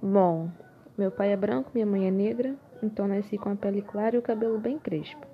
[0.00, 0.48] Bom,
[0.96, 4.18] meu pai é branco, minha mãe é negra, então nasci com a pele clara e
[4.20, 5.26] o cabelo bem crespo.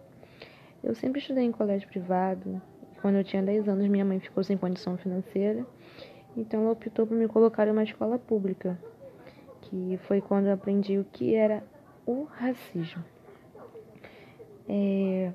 [0.83, 2.63] Eu sempre estudei em colégio privado.
[3.03, 5.67] Quando eu tinha 10 anos, minha mãe ficou sem condição financeira,
[6.35, 8.79] então ela optou por me colocar em uma escola pública,
[9.61, 11.62] que foi quando eu aprendi o que era
[12.07, 13.05] o racismo.
[14.67, 15.31] É...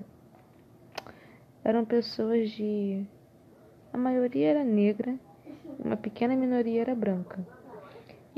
[1.64, 3.06] Eram pessoas de.
[3.94, 5.16] A maioria era negra,
[5.78, 7.59] uma pequena minoria era branca.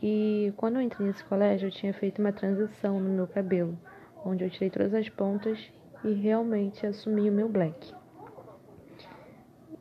[0.02, 3.78] E quando eu entrei nesse colégio, eu tinha feito uma transição no meu cabelo,
[4.26, 5.72] onde eu tirei todas as pontas
[6.04, 7.94] e realmente assumi o meu black.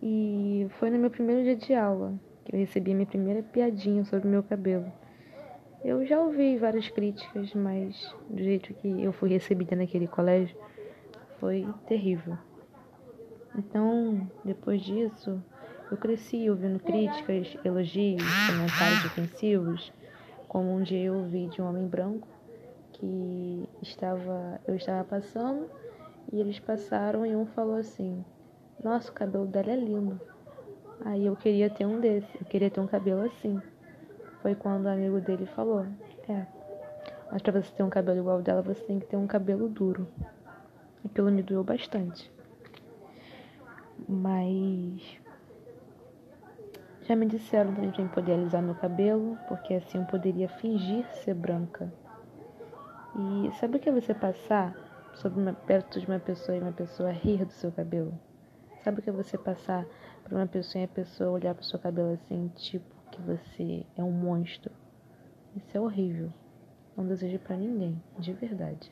[0.02, 2.14] E foi no meu primeiro dia de aula
[2.44, 4.92] que eu recebi a minha primeira piadinha sobre o meu cabelo.
[5.82, 10.54] Eu já ouvi várias críticas, mas do jeito que eu fui recebida naquele colégio
[11.38, 12.36] foi terrível.
[13.56, 15.42] Então, depois disso,
[15.90, 19.92] eu cresci ouvindo críticas, elogios, comentários defensivos
[20.50, 22.26] como um dia eu ouvi de um homem branco
[22.90, 25.70] que estava, eu estava passando
[26.32, 28.24] e eles passaram e um falou assim:
[28.82, 30.20] Nossa, o cabelo dela é lindo.
[31.04, 33.62] Aí eu queria ter um desse, eu queria ter um cabelo assim.
[34.42, 35.86] Foi quando o amigo dele falou:
[36.28, 36.44] É,
[37.30, 40.08] mas para você ter um cabelo igual dela, você tem que ter um cabelo duro.
[41.04, 42.28] Aquilo me doeu bastante.
[44.08, 45.20] Mas
[47.10, 51.92] já me disseram para poder alisar meu cabelo, porque assim eu poderia fingir ser branca.
[53.16, 54.76] E sabe o que é você passar
[55.14, 58.16] sobre uma, perto de uma pessoa e uma pessoa rir do seu cabelo?
[58.84, 59.84] Sabe o que é você passar
[60.22, 63.84] para uma pessoa e a pessoa olhar para o seu cabelo assim, tipo que você
[63.96, 64.70] é um monstro?
[65.56, 66.32] Isso é horrível.
[66.96, 68.88] Não desejo para ninguém, de verdade.